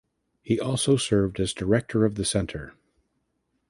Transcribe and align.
He 0.41 0.59
also 0.59 0.97
served 0.97 1.39
as 1.39 1.53
director 1.53 2.05
of 2.05 2.15
the 2.15 2.25
Center. 2.25 2.73